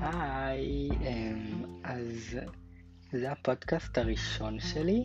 היי, 0.00 0.88
אמ, 0.90 1.64
אז 1.84 2.38
זה 3.12 3.32
הפודקאסט 3.32 3.98
הראשון 3.98 4.60
שלי. 4.60 5.04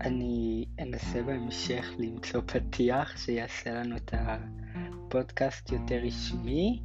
אני 0.00 0.64
אנסה 0.78 1.22
בהמשך 1.22 1.86
למצוא 1.98 2.40
פתיח 2.46 3.16
שיעשה 3.16 3.74
לנו 3.74 3.96
את 3.96 4.14
הפודקאסט 4.14 5.72
יותר 5.72 5.98
רשמי. 6.02 6.82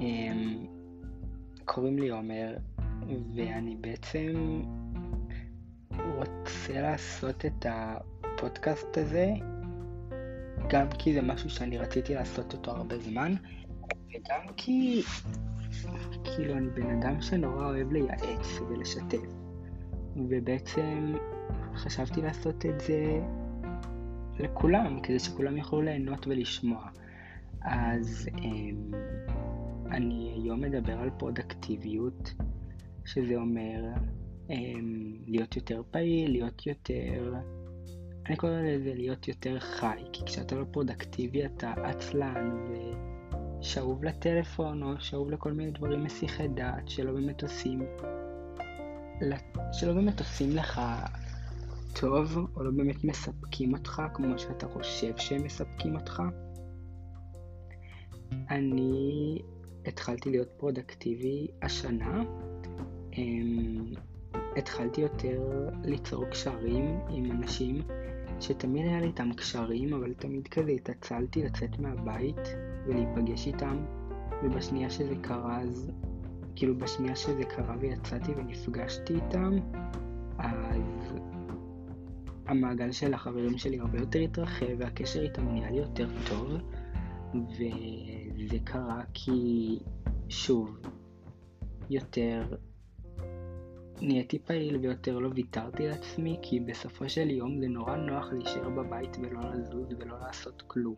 אמ, 0.00 0.66
קוראים 1.64 1.98
לי 1.98 2.08
עומר, 2.08 2.56
ואני 3.34 3.76
בעצם 3.80 4.62
רוצה 5.90 6.80
לעשות 6.80 7.44
את 7.44 7.66
הפודקאסט 7.70 8.96
הזה, 8.96 9.32
גם 10.68 10.86
כי 10.98 11.14
זה 11.14 11.22
משהו 11.22 11.50
שאני 11.50 11.78
רציתי 11.78 12.14
לעשות 12.14 12.52
אותו 12.52 12.70
הרבה 12.70 12.98
זמן, 12.98 13.34
וגם 14.08 14.40
כי 14.56 15.02
כאילו 16.24 16.54
אני 16.54 16.70
בן 16.70 17.02
אדם 17.02 17.20
שנורא 17.20 17.66
אוהב 17.66 17.92
לייעץ 17.92 18.60
ולשתף, 18.68 19.28
ובעצם 20.16 21.14
חשבתי 21.74 22.22
לעשות 22.22 22.66
את 22.66 22.80
זה 22.80 23.20
לכולם, 24.38 25.00
כדי 25.02 25.18
שכולם 25.18 25.56
יוכלו 25.56 25.82
ליהנות 25.82 26.26
ולשמוע. 26.26 26.88
אז 27.60 28.28
אמ, 28.38 28.92
אני 29.90 30.32
היום 30.34 30.60
מדבר 30.60 30.98
על 30.98 31.10
פרודקטיביות, 31.18 32.34
שזה 33.04 33.36
אומר 33.36 33.84
אמ, 34.50 35.16
להיות 35.26 35.56
יותר 35.56 35.82
פעיל, 35.90 36.30
להיות 36.30 36.66
יותר... 36.66 37.34
אני 38.26 38.36
קורא 38.36 38.52
לזה 38.52 38.94
להיות 38.94 39.28
יותר 39.28 39.58
חי, 39.58 40.02
כי 40.12 40.24
כשאתה 40.26 40.54
לא 40.54 40.64
פרודקטיבי 40.72 41.46
אתה 41.46 41.72
עצלן 41.72 42.64
ושאוב 43.60 44.04
לטלפון 44.04 44.82
או 44.82 44.92
שאוב 44.98 45.30
לכל 45.30 45.52
מיני 45.52 45.70
דברים 45.70 46.04
מסיחי 46.04 46.48
דעת 46.48 46.88
שלא 46.88 47.12
באמת 47.12 47.42
עושים, 47.42 47.82
שלא 49.72 49.92
באמת 49.92 50.18
עושים 50.18 50.56
לך 50.56 50.80
טוב 52.00 52.38
או 52.56 52.64
לא 52.64 52.70
באמת 52.70 53.04
מספקים 53.04 53.74
אותך 53.74 54.02
כמו 54.14 54.38
שאתה 54.38 54.68
חושב 54.68 55.16
שהם 55.16 55.44
מספקים 55.44 55.96
אותך. 55.96 56.22
אני 58.50 59.38
התחלתי 59.86 60.30
להיות 60.30 60.48
פרודקטיבי 60.56 61.46
השנה. 61.62 62.22
אמ, 63.12 63.92
התחלתי 64.56 65.00
יותר 65.00 65.68
ליצור 65.84 66.24
קשרים 66.24 66.98
עם 67.08 67.30
אנשים 67.30 67.82
שתמיד 68.40 68.86
היה 68.86 69.00
לי 69.00 69.06
איתם 69.06 69.32
קשרים, 69.32 69.94
אבל 69.94 70.14
תמיד 70.14 70.48
כזה 70.48 70.70
התעצלתי 70.70 71.42
לצאת 71.42 71.78
מהבית 71.78 72.38
ולהיפגש 72.88 73.46
איתם, 73.46 73.76
ובשנייה 74.42 74.90
שזה 74.90 75.14
קרה, 75.22 75.60
אז 75.60 75.90
כאילו 76.56 76.78
בשנייה 76.78 77.16
שזה 77.16 77.44
קרה 77.44 77.76
ויצאתי 77.80 78.32
ונפגשתי 78.32 79.14
איתם, 79.14 79.58
אז 80.38 81.12
המעגל 82.46 82.92
של 82.92 83.14
החברים 83.14 83.58
שלי 83.58 83.78
הרבה 83.78 83.98
יותר 83.98 84.18
התרחב 84.18 84.66
והקשר 84.78 85.22
איתם 85.22 85.48
נהיה 85.48 85.70
לי 85.70 85.76
יותר 85.76 86.08
טוב, 86.28 86.52
וזה 87.34 88.58
קרה 88.64 89.00
כי, 89.14 89.78
שוב, 90.28 90.78
יותר 91.90 92.42
נהייתי 94.02 94.38
פעיל 94.38 94.76
ויותר 94.76 95.18
לא 95.18 95.30
ויתרתי 95.34 95.88
לעצמי, 95.88 96.38
כי 96.42 96.60
בסופו 96.60 97.08
של 97.08 97.30
יום 97.30 97.60
זה 97.60 97.68
נורא 97.68 97.96
נוח 97.96 98.26
להישאר 98.32 98.70
בבית 98.70 99.16
ולא 99.20 99.40
לזוז 99.40 99.88
ולא 99.98 100.18
לעשות 100.20 100.62
כלום. 100.66 100.96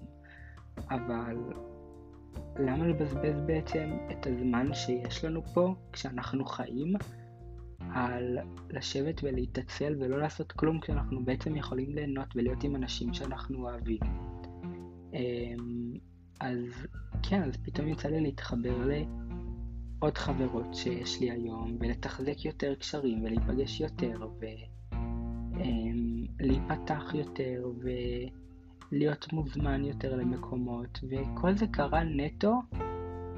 אבל 0.91 1.37
למה 2.59 2.87
לבזבז 2.87 3.41
בעצם 3.47 3.91
את 4.11 4.27
הזמן 4.27 4.75
שיש 4.75 5.25
לנו 5.25 5.43
פה, 5.43 5.75
כשאנחנו 5.93 6.45
חיים, 6.45 6.93
על 7.95 8.39
לשבת 8.71 9.21
ולהתעצל 9.23 9.97
ולא 10.01 10.19
לעשות 10.19 10.53
כלום, 10.53 10.81
כשאנחנו 10.81 11.25
בעצם 11.25 11.57
יכולים 11.57 11.95
ליהנות 11.95 12.37
ולהיות 12.37 12.65
עם 12.65 12.77
אנשים 12.77 13.15
שאנחנו 13.15 13.69
אוהבים. 13.69 14.01
אמ, 15.15 15.93
אז 16.41 16.87
כן, 17.23 17.43
אז 17.43 17.57
פתאום 17.57 17.89
יצא 17.89 18.09
לי 18.09 18.21
להתחבר 18.21 18.87
ל... 18.87 18.93
עוד 19.99 20.19
חברות 20.19 20.75
שיש 20.75 21.21
לי 21.21 21.31
היום, 21.31 21.77
ולתחזק 21.81 22.45
יותר 22.45 22.75
קשרים, 22.75 23.25
ולהיפגש 23.25 23.81
יותר, 23.81 24.29
ולהיפתח 26.41 27.15
אמ, 27.15 27.21
יותר, 27.21 27.69
ולהיות 28.93 29.33
מוזמן 29.33 29.85
יותר 29.85 30.17
למקומות, 30.17 31.01
וכל 31.09 31.57
זה 31.57 31.67
קרה 31.67 32.05
נטו 32.05 32.63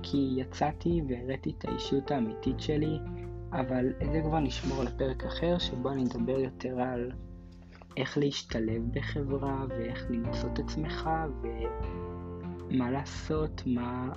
כי 0.03 0.35
יצאתי 0.37 1.03
והראיתי 1.09 1.51
את 1.59 1.65
האישיות 1.65 2.11
האמיתית 2.11 2.61
שלי, 2.61 2.99
אבל 3.53 3.93
זה 4.12 4.21
כבר 4.25 4.39
נשמור 4.39 4.83
לפרק 4.83 5.25
אחר, 5.25 5.59
שבו 5.59 5.91
אני 5.91 6.05
אדבר 6.05 6.39
יותר 6.39 6.81
על 6.81 7.11
איך 7.97 8.19
להשתלב 8.19 8.83
בחברה, 8.93 9.65
ואיך 9.69 10.07
למצוא 10.11 10.49
את 10.53 10.59
עצמך, 10.59 11.11
ומה 12.71 12.91
לעשות, 12.91 13.62
מה... 13.67 14.12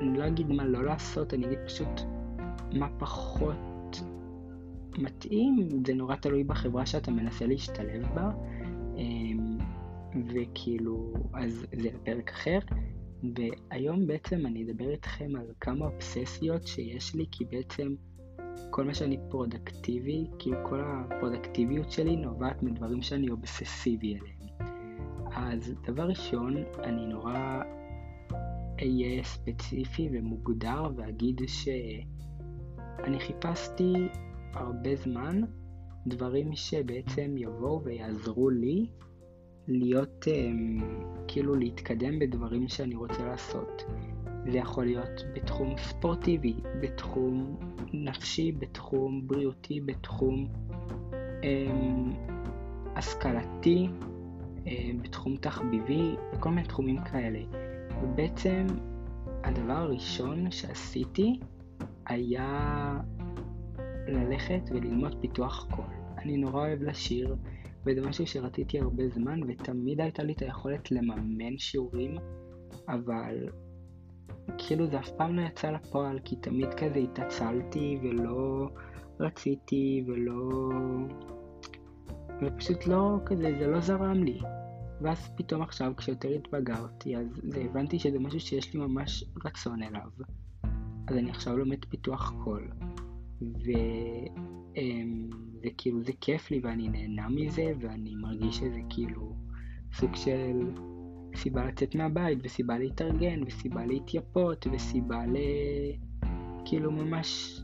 אני 0.00 0.18
לא 0.18 0.26
אגיד 0.26 0.52
מה 0.52 0.64
לא 0.64 0.84
לעשות, 0.84 1.34
אני 1.34 1.46
אגיד 1.46 1.58
פשוט 1.66 2.00
מה 2.72 2.88
פחות 2.98 4.02
מתאים, 4.98 5.68
זה 5.86 5.94
נורא 5.94 6.16
תלוי 6.16 6.44
בחברה 6.44 6.86
שאתה 6.86 7.10
מנסה 7.10 7.46
להשתלב 7.46 8.06
בה, 8.14 8.30
אמ, 8.96 9.33
וכאילו, 10.26 11.14
אז 11.34 11.66
זה 11.72 11.88
פרק 12.04 12.30
אחר. 12.30 12.58
והיום 13.36 14.06
בעצם 14.06 14.46
אני 14.46 14.64
אדבר 14.64 14.90
איתכם 14.90 15.36
על 15.36 15.46
כמה 15.60 15.86
אובססיות 15.86 16.66
שיש 16.66 17.14
לי, 17.14 17.26
כי 17.32 17.44
בעצם 17.44 17.94
כל 18.70 18.84
מה 18.84 18.94
שאני 18.94 19.18
פרודקטיבי, 19.30 20.26
כאילו 20.38 20.56
כל 20.68 20.80
הפרודקטיביות 20.84 21.90
שלי 21.90 22.16
נובעת 22.16 22.62
מדברים 22.62 23.02
שאני 23.02 23.30
אובססיבי 23.30 24.18
אליהם. 24.18 24.44
אז 25.36 25.74
דבר 25.86 26.02
ראשון, 26.02 26.56
אני 26.78 27.06
נורא 27.06 27.62
אהיה 28.82 29.24
ספציפי 29.24 30.08
ומוגדר 30.12 30.82
ואגיד 30.96 31.40
שאני 31.46 33.20
חיפשתי 33.20 33.92
הרבה 34.52 34.96
זמן 34.96 35.40
דברים 36.06 36.56
שבעצם 36.56 37.34
יבואו 37.38 37.84
ויעזרו 37.84 38.50
לי 38.50 38.86
להיות, 39.68 40.24
um, 40.24 40.82
כאילו 41.28 41.54
להתקדם 41.54 42.18
בדברים 42.18 42.68
שאני 42.68 42.94
רוצה 42.94 43.24
לעשות. 43.24 43.84
זה 44.52 44.58
יכול 44.58 44.84
להיות 44.84 45.24
בתחום 45.34 45.74
ספורטיבי, 45.78 46.54
בתחום 46.80 47.56
נפשי, 47.92 48.52
בתחום 48.52 49.28
בריאותי, 49.28 49.80
בתחום 49.80 50.48
um, 51.12 52.14
השכלתי, 52.96 53.88
um, 54.64 54.68
בתחום 55.02 55.36
תחביבי, 55.36 56.14
בכל 56.32 56.50
מיני 56.50 56.66
תחומים 56.68 57.04
כאלה. 57.04 57.40
ובעצם 58.02 58.66
הדבר 59.44 59.72
הראשון 59.72 60.50
שעשיתי 60.50 61.38
היה 62.06 63.00
ללכת 64.08 64.60
וללמוד 64.70 65.16
פיתוח 65.20 65.66
קול. 65.70 65.84
אני 66.18 66.36
נורא 66.36 66.66
אוהב 66.66 66.82
לשיר, 66.82 67.36
וזה 67.86 68.00
משהו 68.08 68.26
שרציתי 68.26 68.80
הרבה 68.80 69.08
זמן, 69.08 69.40
ותמיד 69.48 70.00
הייתה 70.00 70.22
לי 70.22 70.32
את 70.32 70.42
היכולת 70.42 70.90
לממן 70.90 71.58
שיעורים, 71.58 72.16
אבל 72.88 73.48
כאילו 74.58 74.86
זה 74.86 74.98
אף 75.00 75.10
פעם 75.10 75.36
לא 75.36 75.42
יצא 75.42 75.70
לפועל, 75.70 76.18
כי 76.24 76.36
תמיד 76.36 76.74
כזה 76.74 76.98
התעצלתי 76.98 77.98
ולא 78.02 78.68
רציתי 79.20 80.04
ולא... 80.06 80.50
ופשוט 82.42 82.86
לא 82.86 83.18
כזה, 83.26 83.54
זה 83.58 83.66
לא 83.66 83.80
זרם 83.80 84.24
לי. 84.24 84.38
ואז 85.00 85.28
פתאום 85.36 85.62
עכשיו, 85.62 85.92
כשיותר 85.96 86.28
התבגרתי, 86.28 87.16
אז 87.16 87.26
זה, 87.42 87.60
הבנתי 87.60 87.98
שזה 87.98 88.18
משהו 88.18 88.40
שיש 88.40 88.74
לי 88.74 88.80
ממש 88.80 89.24
רצון 89.44 89.82
אליו. 89.82 90.10
אז 91.08 91.16
אני 91.16 91.30
עכשיו 91.30 91.56
לומד 91.56 91.84
פיתוח 91.84 92.32
קול. 92.44 92.70
וזה 93.42 93.72
אמ, 94.76 95.30
כאילו, 95.76 96.02
זה 96.02 96.12
כיף 96.20 96.50
לי 96.50 96.60
ואני 96.62 96.88
נהנה 96.88 97.28
מזה, 97.28 97.72
ואני 97.80 98.14
מרגיש 98.14 98.56
שזה 98.56 98.80
כאילו 98.90 99.36
סוג 99.92 100.16
של 100.16 100.70
סיבה 101.36 101.64
לצאת 101.64 101.94
מהבית, 101.94 102.38
וסיבה 102.42 102.78
להתארגן, 102.78 103.40
וסיבה 103.46 103.86
להתייפות, 103.86 104.66
וסיבה 104.72 105.26
ל... 105.26 105.36
כאילו 106.64 106.92
ממש 106.92 107.60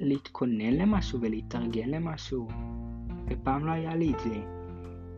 להתכונן 0.00 0.72
למשהו 0.72 1.20
ולהתארגן 1.20 1.88
למשהו. 1.88 2.48
ופעם 3.30 3.66
לא 3.66 3.72
היה 3.72 3.96
לי 3.96 4.12
את 4.12 4.20
זה. 4.20 4.42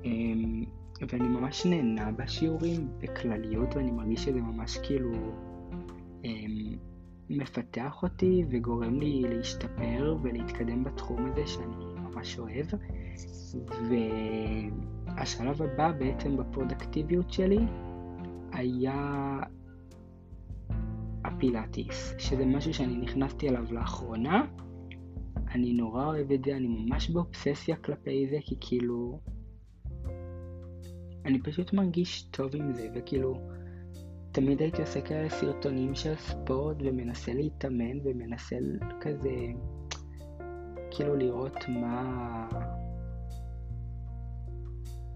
אמ, 0.05 0.65
ואני 1.09 1.29
ממש 1.29 1.67
נהנה 1.67 2.13
בשיעורים 2.13 2.89
בכלליות, 2.99 3.77
ואני 3.77 3.91
מרגיש 3.91 4.25
שזה 4.25 4.41
ממש 4.41 4.79
כאילו 4.79 5.13
אמ, 6.25 6.77
מפתח 7.31 8.03
אותי 8.03 8.45
וגורם 8.51 9.01
לי 9.01 9.23
להשתפר 9.23 10.17
ולהתקדם 10.23 10.85
בתחום 10.85 11.27
הזה 11.27 11.47
שאני 11.47 11.86
ממש 12.17 12.39
אוהב. 12.39 12.67
והשלב 15.09 15.63
הבא 15.63 15.93
בעצם 15.93 16.37
בפרודקטיביות 16.37 17.33
שלי 17.33 17.59
היה 18.53 19.41
הפילאטיס, 21.25 22.15
שזה 22.19 22.45
משהו 22.45 22.75
שאני 22.75 22.97
נכנסתי 22.97 23.49
אליו 23.49 23.65
לאחרונה. 23.71 24.47
אני 25.55 25.73
נורא 25.73 26.05
אוהב 26.05 26.33
את 26.33 26.45
זה, 26.45 26.57
אני 26.57 26.67
ממש 26.69 27.11
באובססיה 27.11 27.77
כלפי 27.77 28.27
זה, 28.31 28.37
כי 28.41 28.57
כאילו... 28.61 29.21
אני 31.25 31.43
פשוט 31.43 31.73
מרגיש 31.73 32.23
טוב 32.23 32.57
עם 32.57 32.73
זה, 32.73 32.89
וכאילו... 32.95 33.35
תמיד 34.33 34.61
הייתי 34.61 34.83
עושה 34.83 35.01
כאלה 35.01 35.31
סרטונים 35.31 35.95
של 35.95 36.15
ספורט 36.17 36.77
ומנסה 36.81 37.35
להתאמן 37.35 37.99
ומנסה 38.05 38.57
כזה 39.01 39.31
כאילו 40.97 41.17
לראות 41.17 41.57
מה 41.69 42.49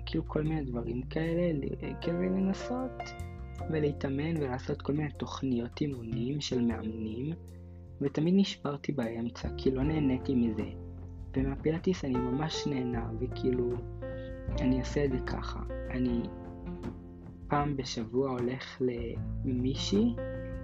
כאילו 0.06 0.28
כל 0.28 0.42
מיני 0.42 0.64
דברים 0.64 1.02
כאלה, 1.02 1.66
כזה 2.02 2.12
לנסות 2.12 3.02
ולהתאמן 3.70 4.36
ולעשות 4.36 4.82
כל 4.82 4.92
מיני 4.92 5.10
תוכניות 5.12 5.80
אימונים 5.80 6.40
של 6.40 6.60
מאמנים 6.60 7.32
ותמיד 8.00 8.34
נשברתי 8.36 8.92
באמצע, 8.92 9.48
כי 9.56 9.70
לא 9.70 9.82
נהניתי 9.82 10.34
מזה. 10.34 10.70
ומהפילאטיס 11.36 12.04
אני 12.04 12.16
ממש 12.18 12.66
נהנה 12.66 13.10
וכאילו 13.20 13.70
אני 14.60 14.78
אעשה 14.78 15.04
את 15.04 15.10
זה 15.12 15.18
ככה, 15.18 15.60
אני 15.90 16.22
פעם 17.48 17.76
בשבוע 17.76 18.30
הולך 18.30 18.82
למישהי 19.44 20.14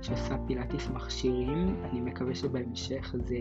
שעושה 0.02 0.36
פילאטיס 0.46 0.88
מכשירים, 0.88 1.76
אני 1.84 2.00
מקווה 2.00 2.34
שבהמשך 2.34 3.14
זה 3.24 3.38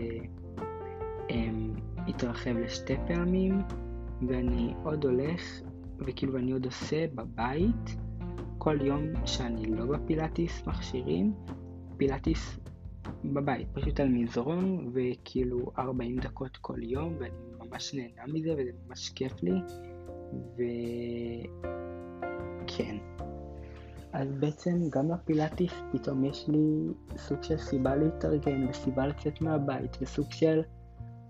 um, 1.28 1.80
יתרחב 2.06 2.56
לשתי 2.56 2.96
פעמים, 3.06 3.62
ואני 4.28 4.74
עוד 4.84 5.04
הולך, 5.04 5.42
וכאילו 5.98 6.38
אני 6.38 6.52
עוד 6.52 6.64
עושה 6.64 7.06
בבית, 7.14 7.96
כל 8.58 8.78
יום 8.80 9.26
שאני 9.26 9.66
לא 9.66 9.86
בפילאטיס 9.86 10.66
מכשירים, 10.66 11.34
פילאטיס 11.96 12.58
בבית, 13.24 13.68
פשוט 13.72 14.00
על 14.00 14.08
מזרון, 14.08 14.90
וכאילו 14.94 15.72
40 15.78 16.16
דקות 16.18 16.56
כל 16.56 16.82
יום, 16.82 17.16
ואני 17.20 17.34
ממש 17.58 17.94
נהנה 17.94 18.32
מזה, 18.32 18.54
וזה 18.58 18.70
ממש 18.86 19.10
כיף 19.10 19.42
לי, 19.42 19.60
וכן. 22.64 22.96
אז 24.12 24.28
בעצם 24.40 24.80
גם 24.90 25.10
לפילאטיס 25.10 25.72
פתאום 25.92 26.24
יש 26.24 26.48
לי 26.48 26.92
סוג 27.16 27.42
של 27.42 27.58
סיבה 27.58 27.96
להתארגן 27.96 28.68
וסיבה 28.68 29.06
לצאת 29.06 29.40
מהבית 29.40 29.96
וסוג 30.00 30.26
של 30.30 30.60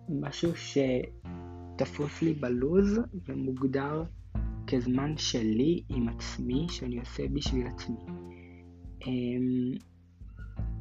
משהו 0.09 0.53
שתפוס 0.57 2.23
לי 2.23 2.35
בלוז 2.35 3.01
ומוגדר 3.29 4.05
כזמן 4.67 5.17
שלי 5.17 5.83
עם 5.89 6.09
עצמי 6.09 6.67
שאני 6.71 6.99
עושה 6.99 7.29
בשביל 7.29 7.67
עצמי. 7.67 7.97
Um, 9.01 9.79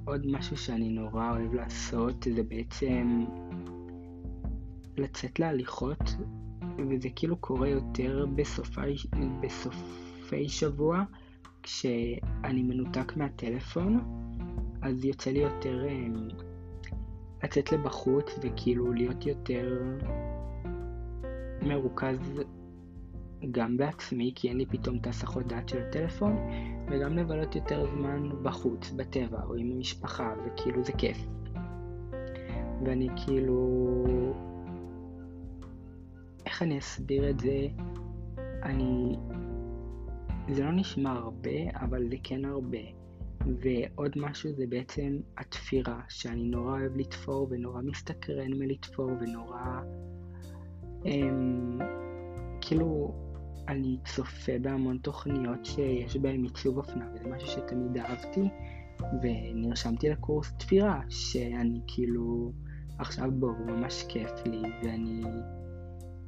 עוד 0.06 0.26
משהו 0.28 0.58
שאני 0.58 0.90
נורא 0.90 1.32
אוהב 1.32 1.54
לעשות 1.54 2.28
זה 2.36 2.44
בעצם 2.44 3.26
לצאת 4.98 5.40
להליכות 5.40 6.16
וזה 6.90 7.10
כאילו 7.16 7.38
קורה 7.38 7.68
יותר 7.68 8.26
בסופי, 8.36 8.96
בסופי 9.42 10.50
שבוע 10.50 11.04
כשאני 11.64 12.64
מנותק 12.64 13.18
מהטלפון, 13.18 14.00
אז 14.82 15.06
יוצא 15.06 15.32
לי 15.32 15.40
יותר 15.40 15.86
אה, 15.88 16.08
לצאת 17.46 17.72
לבחוץ 17.72 18.40
וכאילו 18.42 18.94
להיות 18.94 19.26
יותר 19.26 19.84
מרוכז 21.62 22.42
גם 23.52 23.78
בעצמי, 23.78 24.32
כי 24.36 24.50
אין 24.50 24.58
לי 24.58 24.66
פתאום 24.66 24.98
את 24.98 25.08
הסחות 25.08 25.48
דעת 25.48 25.70
של 25.70 25.82
הטלפון, 25.82 26.38
וגם 26.90 27.18
לבלות 27.18 27.56
יותר 27.56 27.86
זמן 27.96 28.30
בחוץ, 28.44 28.92
בטבע, 28.92 29.44
או 29.44 29.56
עם 29.56 29.72
המשפחה, 29.72 30.34
וכאילו 30.46 30.84
זה 30.84 30.92
כיף. 30.92 31.28
ואני 32.86 33.10
כאילו... 33.16 34.06
איך 36.46 36.62
אני 36.62 36.80
אסביר 36.80 37.30
את 37.30 37.40
זה? 37.40 37.68
אני 38.64 39.16
זה 40.50 40.64
לא 40.64 40.72
נשמע 40.72 41.12
הרבה, 41.12 41.50
אבל 41.74 42.10
זה 42.10 42.16
כן 42.24 42.46
הרבה. 42.46 43.05
ועוד 43.46 44.12
משהו 44.16 44.54
זה 44.54 44.64
בעצם 44.70 45.20
התפירה, 45.38 46.02
שאני 46.10 46.44
נורא 46.44 46.80
אוהב 46.80 46.98
לתפור 46.98 47.48
ונורא 47.50 47.82
מסתקרן 47.82 48.54
מלתפור 48.54 49.12
ונורא... 49.22 49.82
אמ, 51.06 51.80
כאילו, 52.62 53.16
אני 53.68 53.98
צופה 54.06 54.52
בהמון 54.62 54.98
תוכניות 54.98 55.66
שיש 55.66 56.18
בהן 56.18 56.44
עיצוב 56.44 56.78
אופנה, 56.78 57.10
וזה 57.14 57.30
משהו 57.30 57.48
שתמיד 57.48 57.98
אהבתי, 57.98 58.50
ונרשמתי 59.22 60.10
לקורס 60.10 60.54
תפירה, 60.58 61.02
שאני 61.10 61.80
כאילו 61.88 62.52
עכשיו 63.00 63.32
בו, 63.32 63.48
הוא 63.48 63.66
ממש 63.66 64.06
כיף 64.10 64.32
לי, 64.46 64.62
ואני 64.84 65.24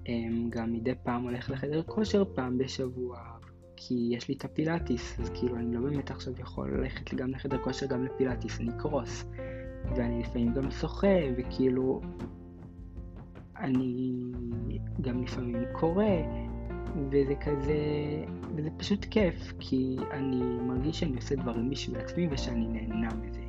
אמ, 0.08 0.50
גם 0.50 0.74
מדי 0.74 0.94
פעם 1.04 1.24
הולך 1.24 1.50
לחדר 1.50 1.84
כושר 1.84 2.24
פעם 2.36 2.58
בשבוע, 2.58 3.37
כי 3.78 4.10
יש 4.12 4.28
לי 4.28 4.36
את 4.36 4.46
הפילאטיס, 4.46 5.20
אז 5.20 5.30
כאילו 5.30 5.56
אני 5.56 5.76
לא 5.76 5.82
באמת 5.82 6.12
עכשיו 6.12 6.34
יכול 6.40 6.78
ללכת 6.78 7.14
גם 7.14 7.32
לחדר 7.32 7.58
כושר, 7.58 7.86
גם 7.86 8.06
לפילאטיס, 8.06 8.60
אני 8.60 8.70
אקרוס. 8.70 9.26
ואני 9.96 10.20
לפעמים 10.20 10.54
גם 10.54 10.72
שוחה, 10.72 11.18
וכאילו... 11.38 12.02
אני 13.60 14.14
גם 15.02 15.24
לפעמים 15.24 15.64
קורא, 15.72 16.04
וזה 17.12 17.36
כזה... 17.36 17.76
וזה 18.56 18.70
פשוט 18.78 19.06
כיף, 19.06 19.54
כי 19.60 19.98
אני 20.12 20.42
מרגיש 20.42 21.00
שאני 21.00 21.16
עושה 21.16 21.36
דברים 21.36 21.70
בשביל 21.70 21.98
עצמי 21.98 22.28
ושאני 22.32 22.68
נהנה 22.68 23.10
מזה. 23.16 23.42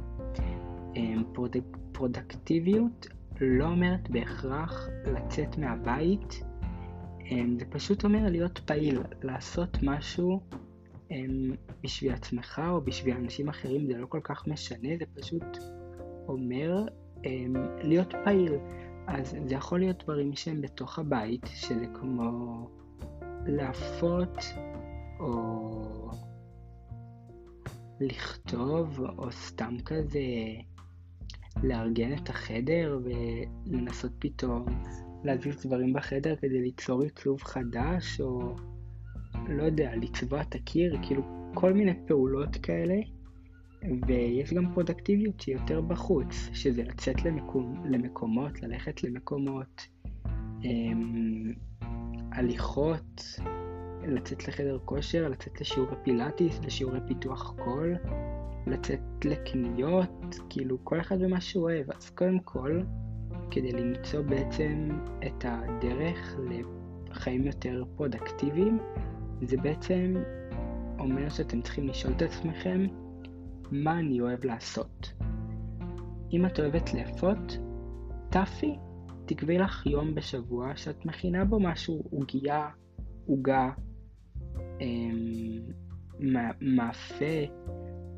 אמ, 0.97 1.23
פרודק... 1.33 1.65
פרודקטיביות 1.93 3.07
לא 3.41 3.65
אומרת 3.65 4.11
בהכרח 4.11 4.89
לצאת 5.07 5.59
מהבית 5.59 6.45
זה 7.59 7.65
פשוט 7.71 8.05
אומר 8.05 8.31
להיות 8.31 8.59
פעיל, 8.59 9.03
לעשות 9.23 9.77
משהו 9.83 10.41
אמ, 11.11 11.51
בשביל 11.83 12.13
עצמך 12.13 12.63
או 12.69 12.81
בשביל 12.81 13.17
אנשים 13.17 13.49
אחרים, 13.49 13.87
זה 13.87 13.99
לא 13.99 14.07
כל 14.07 14.21
כך 14.25 14.47
משנה, 14.47 14.89
זה 14.99 15.05
פשוט 15.21 15.59
אומר 16.29 16.85
אמ, 17.25 17.55
להיות 17.83 18.15
פעיל. 18.25 18.53
אז 19.07 19.37
זה 19.47 19.55
יכול 19.55 19.79
להיות 19.79 20.05
דברים 20.05 20.37
שהם 20.37 20.61
בתוך 20.61 20.99
הבית, 20.99 21.47
שזה 21.55 21.87
כמו 21.95 22.69
להפות 23.47 24.37
או 25.21 26.11
לכתוב, 28.01 29.01
או 29.01 29.33
סתם 29.33 29.77
כזה 29.85 30.21
לארגן 31.63 32.13
את 32.13 32.29
החדר 32.29 32.99
ולנסות 33.05 34.13
פתאום 34.19 34.67
להזיז 35.25 35.67
דברים 35.67 35.93
בחדר 35.93 36.37
כדי 36.37 36.63
ליצור 36.63 37.03
עיצוב 37.03 37.43
חדש, 37.43 38.21
או 38.21 38.57
לא 39.49 39.63
יודע, 39.63 39.97
לצבוע 39.97 40.41
את 40.41 40.55
הקיר, 40.55 40.97
כאילו 41.03 41.23
כל 41.55 41.73
מיני 41.73 41.93
פעולות 42.07 42.57
כאלה. 42.57 42.97
ויש 44.07 44.55
גם 44.55 44.75
פרודקטיביות 44.75 45.41
שהיא 45.41 45.55
יותר 45.55 45.81
בחוץ, 45.81 46.49
שזה 46.53 46.83
לצאת 46.83 47.25
למקום, 47.25 47.85
למקומות, 47.91 48.63
ללכת 48.63 49.05
למקומות, 49.05 49.87
אמ, 50.65 51.53
הליכות, 52.33 53.39
לצאת 54.09 54.49
לחדר 54.49 54.79
כושר, 54.85 55.29
לצאת 55.29 55.61
לשיעורי 55.61 55.97
פילאטיס, 56.05 56.61
לשיעורי 56.61 56.99
פיתוח 57.09 57.55
קול, 57.65 57.97
לצאת 58.67 59.01
לקניות, 59.25 60.39
כאילו 60.51 60.79
כל 60.85 61.01
אחד 61.01 61.17
ומה 61.21 61.41
שהוא 61.41 61.65
אוהב. 61.65 61.91
אז 61.91 62.11
קודם 62.11 62.39
כל, 62.39 62.81
כדי 63.51 63.73
למצוא 63.73 64.23
בעצם 64.23 64.89
את 65.27 65.45
הדרך 65.49 66.37
לחיים 67.11 67.47
יותר 67.47 67.85
פרודקטיביים, 67.97 68.79
זה 69.43 69.57
בעצם 69.57 70.15
אומר 70.99 71.29
שאתם 71.29 71.63
צריכים 71.63 71.89
לשאול 71.89 72.13
את 72.17 72.23
עצמכם 72.23 72.87
מה 73.71 73.99
אני 73.99 74.21
אוהב 74.21 74.45
לעשות. 74.45 75.13
אם 76.33 76.47
את 76.47 76.61
אוהבת 76.61 76.95
לאפות, 76.95 77.59
טאפי, 78.31 78.75
תקבעי 79.27 79.59
לך 79.59 79.87
יום 79.87 80.15
בשבוע 80.15 80.77
שאת 80.77 81.07
מכינה 81.07 81.45
בו 81.45 81.61
משהו, 81.61 82.03
עוגייה, 82.11 82.69
עוגה, 83.27 83.71
אמ, 84.81 85.61
מאפה. 86.61 87.25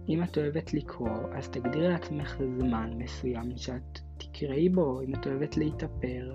אם 0.09 0.23
את 0.23 0.39
אוהבת 0.39 0.75
לקרוא, 0.75 1.19
אז 1.33 1.49
תגדירי 1.49 1.89
לעצמך 1.89 2.37
זמן 2.59 2.91
מסוים 2.97 3.57
שאת 3.57 3.99
תקראי 4.19 4.69
בו, 4.69 5.01
אם 5.01 5.15
את 5.15 5.27
אוהבת 5.27 5.57
להתאפר, 5.57 6.35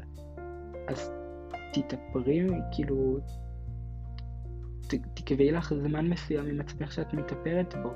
אז 0.88 1.12
תתאפרי, 1.74 2.48
כאילו, 2.72 3.20
תקבעי 5.14 5.52
לך 5.52 5.74
זמן 5.74 6.10
מסוים 6.10 6.46
עם 6.46 6.62
עצמך 6.62 6.92
שאת 6.92 7.14
מתאפרת 7.14 7.74
בו. 7.84 7.90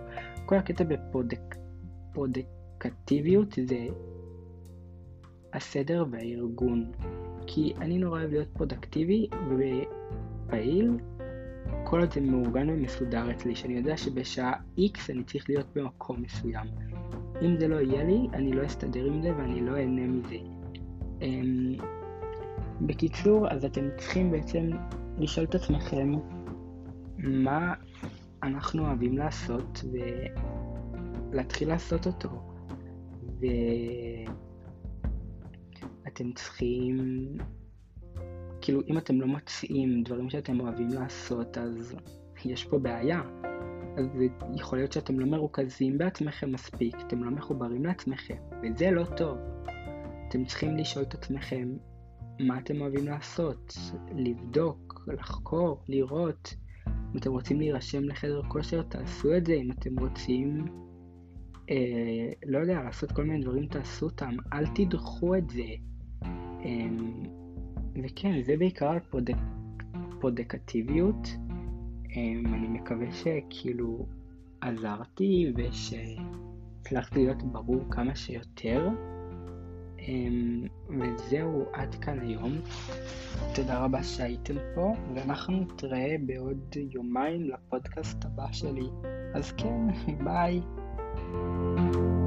כל 0.45 0.55
הקטע 0.55 0.83
בפרודקטיביות 0.83 3.53
זה 3.67 3.87
הסדר 5.53 6.05
והארגון. 6.11 6.91
כי 7.47 7.73
אני 7.77 7.97
נורא 7.97 8.19
אוהב 8.19 8.31
להיות 8.31 8.47
פרודקטיבי 8.53 9.27
ופעיל 9.49 10.97
כל 11.83 11.99
עוד 11.99 12.13
זה 12.13 12.21
מאורגן 12.21 12.69
ומסודר 12.69 13.31
אצלי, 13.31 13.55
שאני 13.55 13.73
יודע 13.73 13.97
שבשעה 13.97 14.53
X 14.77 14.99
אני 15.09 15.23
צריך 15.23 15.49
להיות 15.49 15.67
במקום 15.75 16.21
מסוים. 16.21 16.67
אם 17.41 17.59
זה 17.59 17.67
לא 17.67 17.75
יהיה 17.75 18.03
לי, 18.03 18.27
אני 18.33 18.53
לא 18.53 18.65
אסתדר 18.65 19.05
עם 19.05 19.21
זה 19.21 19.37
ואני 19.37 19.61
לא 19.61 19.77
אהנה 19.77 20.07
מזה. 20.07 20.35
אמ, 21.21 21.75
בקיצור, 22.81 23.47
אז 23.49 23.65
אתם 23.65 23.89
צריכים 23.97 24.31
בעצם 24.31 24.69
לשאול 25.17 25.45
את 25.45 25.55
עצמכם 25.55 26.11
מה 27.17 27.73
אנחנו 28.43 28.85
אוהבים 28.85 29.17
לעשות 29.17 29.83
ולהתחיל 31.31 31.67
לעשות 31.67 32.07
אותו. 32.07 32.29
ואתם 36.05 36.31
צריכים, 36.31 36.97
כאילו 38.61 38.81
אם 38.87 38.97
אתם 38.97 39.21
לא 39.21 39.27
מוצאים 39.27 40.03
דברים 40.03 40.29
שאתם 40.29 40.59
אוהבים 40.59 40.87
לעשות 40.89 41.57
אז 41.57 41.95
יש 42.45 42.65
פה 42.65 42.79
בעיה. 42.79 43.21
אז 43.97 44.05
יכול 44.55 44.77
להיות 44.77 44.91
שאתם 44.91 45.19
לא 45.19 45.25
מרוכזים 45.25 45.97
בעצמכם 45.97 46.51
מספיק, 46.51 46.95
אתם 47.07 47.23
לא 47.23 47.31
מחוברים 47.31 47.85
לעצמכם, 47.85 48.35
וזה 48.63 48.91
לא 48.91 49.05
טוב. 49.17 49.37
אתם 50.27 50.45
צריכים 50.45 50.77
לשאול 50.77 51.05
את 51.05 51.13
עצמכם 51.13 51.69
מה 52.39 52.57
אתם 52.57 52.81
אוהבים 52.81 53.05
לעשות, 53.05 53.73
לבדוק, 54.15 55.05
לחקור, 55.07 55.83
לראות. 55.87 56.53
אם 56.87 57.17
אתם 57.17 57.31
רוצים 57.31 57.59
להירשם 57.59 58.03
לחדר 58.03 58.41
כושר, 58.47 58.81
תעשו 58.81 59.37
את 59.37 59.45
זה. 59.45 59.53
אם 59.53 59.71
אתם 59.71 59.99
רוצים, 59.99 60.65
אה, 61.69 62.31
לא 62.45 62.59
יודע, 62.59 62.83
לעשות 62.83 63.11
כל 63.11 63.23
מיני 63.23 63.43
דברים, 63.43 63.67
תעשו 63.67 64.05
אותם. 64.05 64.35
אל 64.53 64.65
תדחו 64.67 65.35
את 65.35 65.49
זה. 65.49 65.63
אה, 66.65 66.89
וכן, 68.03 68.41
זה 68.43 68.57
בעיקר 68.57 68.89
על 68.89 68.99
פרודק... 68.99 69.35
פרודקטיביות. 70.19 71.27
אה, 72.15 72.55
אני 72.55 72.67
מקווה 72.67 73.11
שכאילו 73.11 74.05
עזרתי 74.61 75.53
ושהצלחתי 75.55 77.19
להיות 77.25 77.43
ברור 77.43 77.81
כמה 77.91 78.15
שיותר. 78.15 78.89
אמ, 79.99 80.67
וזהו 80.89 81.65
עד 81.73 81.95
כאן 81.95 82.19
היום. 82.19 82.51
תודה 83.55 83.83
רבה 83.83 84.03
שהייתם 84.03 84.55
פה, 84.75 84.93
ואנחנו 85.15 85.59
נתראה 85.59 86.15
בעוד 86.25 86.75
יומיים 86.75 87.43
לפודקאסט 87.43 88.25
הבא 88.25 88.51
שלי. 88.51 88.87
אז 89.33 89.51
כן, 89.51 89.87
ביי. 90.25 90.61
thank 91.19 91.95
you 91.95 92.18